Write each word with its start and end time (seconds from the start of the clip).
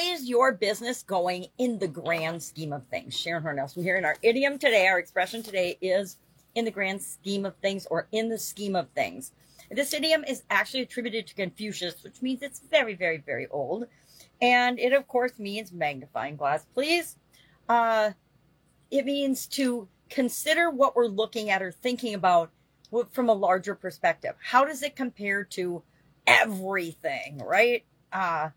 is 0.00 0.28
your 0.28 0.52
business 0.52 1.02
going 1.02 1.46
in 1.58 1.78
the 1.78 1.88
grand 1.88 2.42
scheme 2.42 2.72
of 2.72 2.86
things? 2.88 3.18
Sharon 3.18 3.42
Hornell. 3.42 3.70
So 3.70 3.80
here 3.80 3.96
in 3.96 4.04
our 4.04 4.16
idiom 4.22 4.58
today, 4.58 4.86
our 4.86 4.98
expression 4.98 5.42
today 5.42 5.78
is 5.80 6.18
in 6.54 6.64
the 6.64 6.70
grand 6.70 7.02
scheme 7.02 7.44
of 7.44 7.56
things 7.56 7.86
or 7.90 8.08
in 8.12 8.28
the 8.28 8.38
scheme 8.38 8.76
of 8.76 8.88
things. 8.90 9.32
This 9.70 9.94
idiom 9.94 10.24
is 10.24 10.42
actually 10.50 10.82
attributed 10.82 11.26
to 11.28 11.34
Confucius, 11.34 12.02
which 12.02 12.22
means 12.22 12.42
it's 12.42 12.60
very, 12.60 12.94
very, 12.94 13.18
very 13.18 13.46
old. 13.48 13.86
And 14.42 14.78
it, 14.78 14.92
of 14.92 15.06
course, 15.06 15.38
means 15.38 15.72
magnifying 15.72 16.36
glass, 16.36 16.66
please. 16.74 17.16
Uh, 17.68 18.12
it 18.90 19.04
means 19.04 19.46
to 19.48 19.88
consider 20.08 20.70
what 20.70 20.96
we're 20.96 21.06
looking 21.06 21.50
at 21.50 21.62
or 21.62 21.70
thinking 21.70 22.14
about 22.14 22.50
from 23.12 23.28
a 23.28 23.34
larger 23.34 23.74
perspective. 23.74 24.34
How 24.42 24.64
does 24.64 24.82
it 24.82 24.96
compare 24.96 25.44
to 25.44 25.82
everything, 26.26 27.38
right? 27.44 27.84
Uh, 28.12 28.50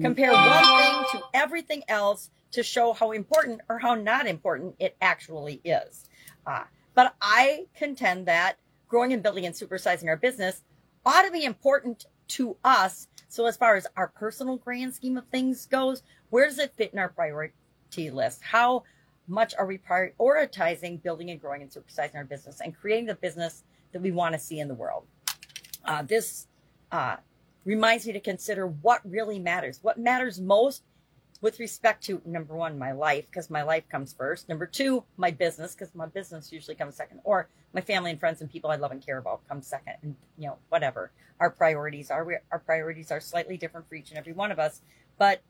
compare 0.00 0.32
one 0.32 0.64
thing 0.64 1.04
to 1.12 1.22
everything 1.34 1.82
else 1.88 2.30
to 2.52 2.62
show 2.62 2.92
how 2.92 3.12
important 3.12 3.60
or 3.68 3.78
how 3.78 3.94
not 3.94 4.26
important 4.26 4.74
it 4.78 4.96
actually 5.00 5.60
is. 5.64 6.08
Uh, 6.46 6.64
but 6.94 7.14
I 7.20 7.66
contend 7.76 8.26
that 8.26 8.58
growing 8.88 9.12
and 9.12 9.22
building 9.22 9.46
and 9.46 9.54
supersizing 9.54 10.08
our 10.08 10.16
business 10.16 10.62
ought 11.04 11.22
to 11.22 11.30
be 11.30 11.44
important 11.44 12.06
to 12.28 12.56
us. 12.64 13.08
So 13.28 13.46
as 13.46 13.56
far 13.56 13.76
as 13.76 13.86
our 13.96 14.08
personal 14.08 14.56
grand 14.56 14.94
scheme 14.94 15.16
of 15.16 15.26
things 15.28 15.66
goes, 15.66 16.02
where 16.30 16.46
does 16.46 16.58
it 16.58 16.74
fit 16.76 16.92
in 16.92 16.98
our 16.98 17.08
priority 17.08 17.52
list? 18.10 18.42
How 18.42 18.84
much 19.26 19.54
are 19.58 19.66
we 19.66 19.78
prioritizing 19.78 21.02
building 21.02 21.30
and 21.30 21.40
growing 21.40 21.62
and 21.62 21.70
supersizing 21.70 22.16
our 22.16 22.24
business 22.24 22.60
and 22.60 22.76
creating 22.76 23.06
the 23.06 23.14
business 23.14 23.62
that 23.92 24.00
we 24.00 24.10
want 24.10 24.32
to 24.34 24.38
see 24.38 24.58
in 24.58 24.68
the 24.68 24.74
world? 24.74 25.04
Uh, 25.84 26.02
this 26.02 26.46
uh, 26.90 27.16
reminds 27.64 28.06
me 28.06 28.12
to 28.12 28.20
consider 28.20 28.66
what 28.66 29.00
really 29.04 29.38
matters. 29.38 29.78
What 29.82 29.98
matters 29.98 30.40
most 30.40 30.82
with 31.40 31.60
respect 31.60 32.02
to 32.04 32.20
number 32.24 32.54
one, 32.54 32.78
my 32.78 32.92
life, 32.92 33.26
because 33.30 33.48
my 33.48 33.62
life 33.62 33.88
comes 33.88 34.12
first. 34.12 34.48
Number 34.48 34.66
two, 34.66 35.04
my 35.16 35.30
business, 35.30 35.74
because 35.74 35.94
my 35.94 36.06
business 36.06 36.52
usually 36.52 36.74
comes 36.74 36.96
second. 36.96 37.20
Or 37.24 37.48
my 37.72 37.80
family 37.80 38.10
and 38.10 38.18
friends 38.18 38.40
and 38.40 38.50
people 38.50 38.70
I 38.70 38.76
love 38.76 38.90
and 38.90 39.04
care 39.04 39.18
about 39.18 39.46
come 39.48 39.62
second. 39.62 39.94
And, 40.02 40.16
you 40.36 40.48
know, 40.48 40.56
whatever 40.68 41.12
our 41.40 41.50
priorities 41.50 42.10
are. 42.10 42.42
Our 42.50 42.58
priorities 42.58 43.12
are 43.12 43.20
slightly 43.20 43.56
different 43.56 43.88
for 43.88 43.94
each 43.94 44.10
and 44.10 44.18
every 44.18 44.32
one 44.32 44.50
of 44.50 44.58
us. 44.58 44.80
But 45.16 45.42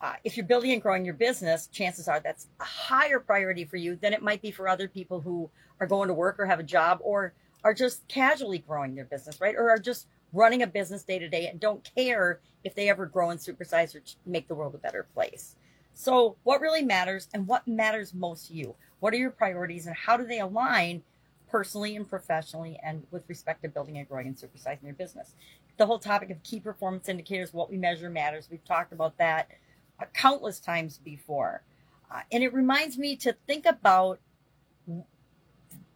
uh, 0.00 0.14
if 0.24 0.36
you're 0.36 0.46
building 0.46 0.72
and 0.72 0.82
growing 0.82 1.04
your 1.04 1.14
business, 1.14 1.66
chances 1.66 2.08
are 2.08 2.20
that's 2.20 2.46
a 2.60 2.64
higher 2.64 3.18
priority 3.18 3.64
for 3.64 3.76
you 3.76 3.96
than 3.96 4.12
it 4.12 4.22
might 4.22 4.42
be 4.42 4.50
for 4.50 4.68
other 4.68 4.88
people 4.88 5.20
who 5.20 5.50
are 5.78 5.86
going 5.86 6.08
to 6.08 6.14
work 6.14 6.38
or 6.38 6.46
have 6.46 6.60
a 6.60 6.64
job 6.64 6.98
or 7.02 7.34
are 7.64 7.74
just 7.74 8.06
casually 8.08 8.58
growing 8.58 8.94
their 8.94 9.04
business, 9.04 9.40
right? 9.40 9.54
Or 9.56 9.70
are 9.70 9.78
just 9.78 10.06
running 10.32 10.62
a 10.62 10.66
business 10.66 11.02
day 11.02 11.18
to 11.18 11.28
day 11.28 11.48
and 11.48 11.60
don't 11.60 11.88
care 11.94 12.40
if 12.64 12.74
they 12.74 12.88
ever 12.88 13.06
grow 13.06 13.30
and 13.30 13.40
supersize 13.40 13.94
or 13.94 14.02
make 14.26 14.48
the 14.48 14.54
world 14.54 14.74
a 14.74 14.78
better 14.78 15.06
place. 15.14 15.56
So, 15.94 16.36
what 16.44 16.60
really 16.60 16.82
matters 16.82 17.28
and 17.34 17.46
what 17.46 17.66
matters 17.66 18.14
most 18.14 18.48
to 18.48 18.54
you? 18.54 18.74
What 19.00 19.12
are 19.12 19.18
your 19.18 19.30
priorities 19.30 19.86
and 19.86 19.96
how 19.96 20.16
do 20.16 20.26
they 20.26 20.40
align 20.40 21.02
personally 21.50 21.96
and 21.96 22.08
professionally 22.08 22.78
and 22.82 23.04
with 23.10 23.28
respect 23.28 23.62
to 23.62 23.68
building 23.68 23.98
and 23.98 24.08
growing 24.08 24.28
and 24.28 24.36
supersizing 24.36 24.84
your 24.84 24.94
business? 24.94 25.34
The 25.78 25.86
whole 25.86 25.98
topic 25.98 26.30
of 26.30 26.42
key 26.42 26.60
performance 26.60 27.08
indicators, 27.08 27.52
what 27.52 27.70
we 27.70 27.76
measure 27.76 28.10
matters. 28.10 28.48
We've 28.50 28.64
talked 28.64 28.92
about 28.92 29.18
that 29.18 29.48
countless 30.14 30.60
times 30.60 30.98
before. 30.98 31.62
Uh, 32.10 32.20
and 32.32 32.42
it 32.42 32.52
reminds 32.52 32.98
me 32.98 33.16
to 33.16 33.34
think 33.46 33.66
about 33.66 34.20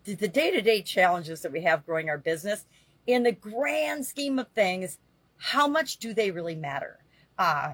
the 0.04 0.28
day 0.28 0.50
to 0.50 0.60
day 0.60 0.82
challenges 0.82 1.40
that 1.40 1.52
we 1.52 1.62
have 1.62 1.86
growing 1.86 2.10
our 2.10 2.18
business 2.18 2.66
in 3.06 3.22
the 3.22 3.32
grand 3.32 4.06
scheme 4.06 4.38
of 4.38 4.48
things, 4.48 4.98
how 5.36 5.68
much 5.68 5.98
do 5.98 6.14
they 6.14 6.30
really 6.30 6.54
matter? 6.54 6.98
Uh, 7.38 7.72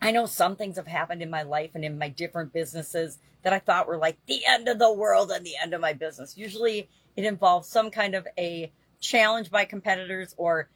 I 0.00 0.10
know 0.10 0.26
some 0.26 0.56
things 0.56 0.76
have 0.76 0.86
happened 0.86 1.22
in 1.22 1.30
my 1.30 1.42
life 1.42 1.70
and 1.74 1.84
in 1.84 1.98
my 1.98 2.08
different 2.08 2.52
businesses 2.52 3.18
that 3.42 3.52
I 3.52 3.58
thought 3.58 3.88
were 3.88 3.96
like 3.96 4.18
the 4.26 4.44
end 4.46 4.68
of 4.68 4.78
the 4.78 4.92
world 4.92 5.30
and 5.30 5.44
the 5.44 5.56
end 5.60 5.72
of 5.72 5.80
my 5.80 5.92
business. 5.92 6.36
Usually 6.36 6.88
it 7.16 7.24
involves 7.24 7.68
some 7.68 7.90
kind 7.90 8.14
of 8.14 8.26
a 8.38 8.72
challenge 9.00 9.50
by 9.50 9.64
competitors 9.64 10.34
or 10.36 10.68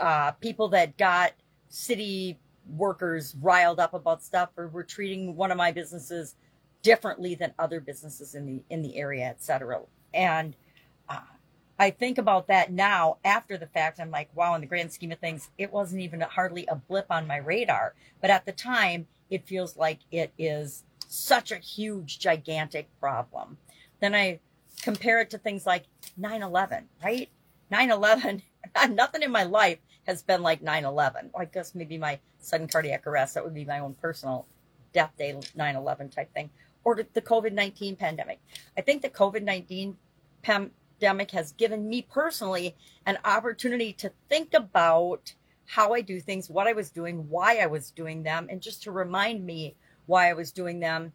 uh, 0.00 0.32
people 0.32 0.68
that 0.68 0.96
got 0.96 1.32
city 1.68 2.38
workers 2.68 3.36
riled 3.40 3.78
up 3.78 3.94
about 3.94 4.22
stuff 4.22 4.50
or 4.56 4.68
were 4.68 4.84
treating 4.84 5.36
one 5.36 5.50
of 5.50 5.56
my 5.56 5.70
businesses 5.72 6.34
differently 6.82 7.34
than 7.34 7.52
other 7.58 7.80
businesses 7.80 8.34
in 8.34 8.46
the 8.46 8.62
in 8.70 8.82
the 8.82 8.96
area, 8.96 9.26
etc. 9.26 9.80
And 10.12 10.54
uh, 10.54 10.58
I 11.78 11.90
think 11.90 12.18
about 12.18 12.46
that 12.48 12.72
now 12.72 13.18
after 13.24 13.58
the 13.58 13.66
fact. 13.66 13.98
I'm 13.98 14.10
like, 14.10 14.28
wow, 14.34 14.54
in 14.54 14.60
the 14.60 14.66
grand 14.66 14.92
scheme 14.92 15.12
of 15.12 15.18
things, 15.18 15.50
it 15.58 15.72
wasn't 15.72 16.02
even 16.02 16.20
hardly 16.20 16.66
a 16.66 16.76
blip 16.76 17.06
on 17.10 17.26
my 17.26 17.36
radar. 17.36 17.94
But 18.20 18.30
at 18.30 18.46
the 18.46 18.52
time, 18.52 19.06
it 19.30 19.46
feels 19.46 19.76
like 19.76 20.00
it 20.10 20.32
is 20.38 20.84
such 21.08 21.50
a 21.50 21.56
huge, 21.56 22.18
gigantic 22.18 22.88
problem. 23.00 23.58
Then 24.00 24.14
I 24.14 24.40
compare 24.82 25.20
it 25.20 25.30
to 25.30 25.38
things 25.38 25.66
like 25.66 25.84
9 26.16 26.42
11, 26.42 26.88
right? 27.02 27.28
9 27.70 27.90
11, 27.90 28.42
nothing 28.90 29.22
in 29.22 29.32
my 29.32 29.42
life 29.42 29.78
has 30.06 30.22
been 30.22 30.42
like 30.42 30.62
9 30.62 30.84
11. 30.84 31.30
I 31.36 31.44
guess 31.46 31.74
maybe 31.74 31.98
my 31.98 32.20
sudden 32.38 32.68
cardiac 32.68 33.06
arrest, 33.06 33.34
that 33.34 33.44
would 33.44 33.54
be 33.54 33.64
my 33.64 33.80
own 33.80 33.94
personal 33.94 34.46
death 34.92 35.12
day 35.18 35.36
9 35.56 35.76
11 35.76 36.10
type 36.10 36.32
thing. 36.34 36.50
Or 36.84 36.94
the 36.94 37.22
COVID 37.22 37.52
19 37.52 37.96
pandemic. 37.96 38.40
I 38.76 38.82
think 38.82 39.02
the 39.02 39.08
COVID 39.08 39.42
19 39.42 39.96
pandemic 40.42 40.72
pandemic 41.04 41.32
has 41.32 41.52
given 41.52 41.86
me 41.86 42.00
personally 42.00 42.74
an 43.04 43.18
opportunity 43.26 43.92
to 43.92 44.10
think 44.30 44.54
about 44.54 45.34
how 45.66 45.92
I 45.92 46.00
do 46.00 46.18
things, 46.18 46.48
what 46.48 46.66
I 46.66 46.72
was 46.72 46.90
doing, 46.90 47.28
why 47.28 47.58
I 47.58 47.66
was 47.66 47.90
doing 47.90 48.22
them, 48.22 48.46
and 48.50 48.62
just 48.62 48.82
to 48.84 48.90
remind 48.90 49.44
me 49.44 49.76
why 50.06 50.30
I 50.30 50.32
was 50.32 50.50
doing 50.50 50.80
them 50.80 51.12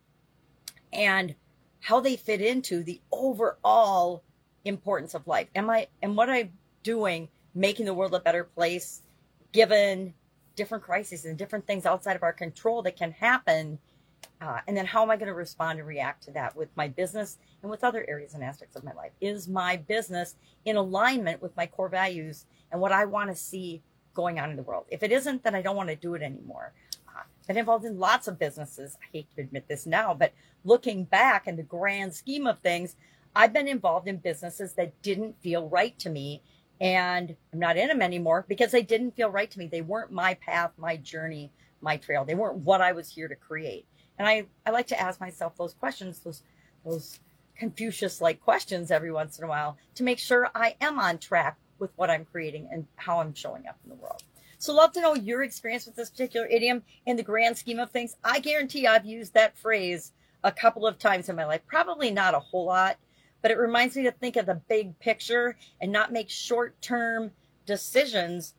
and 0.93 1.33
how 1.79 2.01
they 2.01 2.15
fit 2.17 2.39
into 2.39 2.83
the 2.83 3.01
overall 3.11 4.23
importance 4.63 5.15
of 5.15 5.25
life. 5.25 5.47
Am 5.55 5.67
I 5.71 5.87
and 6.03 6.15
what 6.15 6.29
I'm 6.29 6.51
doing 6.83 7.27
making 7.55 7.87
the 7.87 7.93
world 7.95 8.13
a 8.13 8.19
better 8.19 8.43
place 8.43 9.01
given 9.53 10.13
different 10.55 10.83
crises 10.83 11.25
and 11.25 11.35
different 11.35 11.65
things 11.65 11.87
outside 11.87 12.15
of 12.15 12.21
our 12.21 12.33
control 12.33 12.83
that 12.83 12.95
can 12.95 13.11
happen 13.11 13.79
uh, 14.41 14.59
and 14.67 14.77
then 14.77 14.85
how 14.85 15.03
am 15.03 15.11
I 15.11 15.17
going 15.17 15.27
to 15.27 15.33
respond 15.33 15.79
and 15.79 15.87
react 15.87 16.23
to 16.23 16.31
that 16.31 16.55
with 16.55 16.69
my 16.75 16.87
business 16.87 17.37
and 17.61 17.69
with 17.69 17.83
other 17.83 18.05
areas 18.07 18.33
and 18.33 18.43
aspects 18.43 18.75
of 18.75 18.83
my 18.83 18.93
life? 18.93 19.11
Is 19.19 19.47
my 19.47 19.75
business 19.75 20.35
in 20.63 20.77
alignment 20.77 21.41
with 21.41 21.55
my 21.57 21.65
core 21.65 21.89
values 21.89 22.45
and 22.71 22.79
what 22.79 22.93
I 22.93 23.05
want 23.05 23.29
to 23.29 23.35
see 23.35 23.81
going 24.13 24.39
on 24.39 24.49
in 24.49 24.55
the 24.55 24.63
world? 24.63 24.85
If 24.89 25.03
it 25.03 25.11
isn't, 25.11 25.43
then 25.43 25.55
I 25.55 25.61
don't 25.61 25.75
want 25.75 25.89
to 25.89 25.95
do 25.95 26.13
it 26.13 26.21
anymore. 26.21 26.73
Uh, 27.07 27.23
been 27.47 27.57
involved 27.57 27.83
in 27.83 27.99
lots 27.99 28.29
of 28.29 28.39
businesses. 28.39 28.97
I 29.01 29.05
hate 29.11 29.27
to 29.35 29.41
admit 29.41 29.67
this 29.67 29.85
now, 29.85 30.13
but 30.13 30.33
looking 30.63 31.03
back 31.03 31.47
in 31.47 31.57
the 31.57 31.63
grand 31.63 32.13
scheme 32.13 32.47
of 32.47 32.59
things, 32.59 32.95
I've 33.35 33.53
been 33.53 33.67
involved 33.67 34.07
in 34.07 34.17
businesses 34.17 34.73
that 34.73 35.01
didn't 35.01 35.41
feel 35.41 35.67
right 35.67 35.97
to 35.99 36.09
me. 36.09 36.41
And 36.79 37.35
I'm 37.51 37.59
not 37.59 37.75
in 37.75 37.89
them 37.89 38.01
anymore 38.01 38.45
because 38.47 38.71
they 38.71 38.83
didn't 38.83 39.17
feel 39.17 39.29
right 39.29 39.51
to 39.51 39.59
me. 39.59 39.67
They 39.67 39.81
weren't 39.81 40.13
my 40.13 40.35
path, 40.35 40.71
my 40.77 40.95
journey, 40.95 41.51
my 41.81 41.97
trail. 41.97 42.23
They 42.23 42.35
weren't 42.35 42.59
what 42.59 42.79
I 42.79 42.93
was 42.93 43.09
here 43.09 43.27
to 43.27 43.35
create. 43.35 43.85
And 44.19 44.27
I, 44.27 44.45
I 44.65 44.71
like 44.71 44.87
to 44.87 44.99
ask 44.99 45.19
myself 45.21 45.57
those 45.57 45.73
questions, 45.73 46.19
those, 46.19 46.43
those 46.85 47.19
Confucius 47.57 48.21
like 48.21 48.41
questions 48.41 48.91
every 48.91 49.11
once 49.11 49.39
in 49.39 49.45
a 49.45 49.47
while 49.47 49.77
to 49.95 50.03
make 50.03 50.19
sure 50.19 50.49
I 50.53 50.75
am 50.81 50.99
on 50.99 51.17
track 51.17 51.57
with 51.79 51.91
what 51.95 52.09
I'm 52.09 52.25
creating 52.25 52.67
and 52.71 52.85
how 52.97 53.21
I'm 53.21 53.33
showing 53.33 53.65
up 53.65 53.77
in 53.83 53.89
the 53.89 53.95
world. 53.95 54.23
So 54.57 54.73
love 54.73 54.91
to 54.93 55.01
know 55.01 55.15
your 55.15 55.41
experience 55.41 55.85
with 55.85 55.95
this 55.95 56.09
particular 56.09 56.45
idiom 56.47 56.83
in 57.05 57.15
the 57.15 57.23
grand 57.23 57.57
scheme 57.57 57.79
of 57.79 57.91
things. 57.91 58.17
I 58.21 58.39
guarantee 58.39 58.85
I've 58.85 59.05
used 59.05 59.33
that 59.33 59.57
phrase 59.57 60.11
a 60.43 60.51
couple 60.51 60.85
of 60.85 60.99
times 60.99 61.29
in 61.29 61.37
my 61.37 61.45
life, 61.45 61.61
probably 61.65 62.11
not 62.11 62.35
a 62.35 62.39
whole 62.39 62.65
lot, 62.65 62.97
but 63.41 63.51
it 63.51 63.57
reminds 63.57 63.95
me 63.95 64.03
to 64.03 64.11
think 64.11 64.35
of 64.35 64.45
the 64.45 64.61
big 64.67 64.99
picture 64.99 65.57
and 65.79 65.93
not 65.93 66.11
make 66.11 66.29
short 66.29 66.81
term 66.81 67.31
decisions 67.65 68.53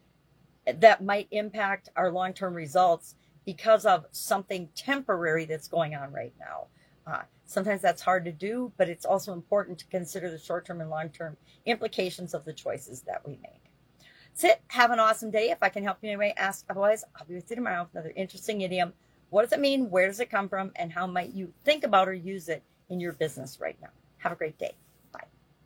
that 0.67 1.05
might 1.05 1.29
impact 1.31 1.91
our 1.97 2.11
long 2.11 2.33
term 2.33 2.55
results 2.55 3.15
because 3.45 3.87
of 3.87 4.07
something 4.13 4.69
temporary 4.75 5.45
that's 5.45 5.69
going 5.69 5.95
on 5.95 6.13
right 6.13 6.35
now. 6.39 6.67
Uh, 7.07 7.23
sometimes 7.45 7.81
that's 7.81 8.03
hard 8.03 8.25
to 8.25 8.33
do, 8.33 8.73
but 8.77 8.89
it's 8.89 9.05
also 9.05 9.33
important 9.33 9.79
to 9.79 9.87
consider 9.87 10.31
the 10.31 10.39
short 10.39 10.65
term 10.65 10.81
and 10.81 10.91
long 10.91 11.09
term 11.09 11.37
implications 11.67 12.35
of 12.35 12.45
the 12.45 12.53
choices 12.53 13.03
that 13.03 13.27
we 13.27 13.39
make. 13.43 13.71
That's 14.31 14.45
it. 14.45 14.63
Have 14.69 14.91
an 14.91 15.01
awesome 15.01 15.31
day. 15.31 15.51
If 15.51 15.59
I 15.63 15.69
can 15.69 15.83
help 15.83 15.99
you 16.03 16.09
in 16.09 16.15
any 16.15 16.19
way, 16.19 16.35
ask. 16.37 16.65
Otherwise, 16.71 17.05
I'll 17.17 17.27
be 17.27 17.35
with 17.35 17.51
you 17.51 17.57
tomorrow 17.57 17.83
with 17.83 17.95
another 17.95 18.13
interesting 18.17 18.61
idiom. 18.61 18.93
What 19.31 19.43
does 19.43 19.53
it 19.53 19.61
mean? 19.61 19.91
Where 19.91 20.07
does 20.07 20.21
it 20.21 20.31
come 20.31 20.49
from? 20.49 20.73
And 20.77 20.93
how 20.93 21.07
might 21.07 21.33
you 21.33 21.53
think 21.65 21.85
about 21.85 22.09
or 22.09 22.15
use 22.15 22.49
it 22.49 22.63
in 22.89 23.01
your 23.01 23.13
business 23.13 23.59
right 23.61 23.77
now? 23.81 23.91
Have 24.19 24.33
a 24.33 24.37
great 24.37 24.59
day. 24.59 24.75